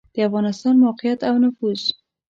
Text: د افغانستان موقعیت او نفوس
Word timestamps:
د 0.13 0.15
افغانستان 0.27 0.75
موقعیت 0.85 1.19
او 1.29 1.35
نفوس 1.43 1.81